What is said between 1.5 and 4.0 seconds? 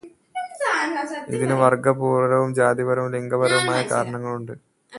വർഗപരവും ജാതിപരവും ലിംഗപരവുമായ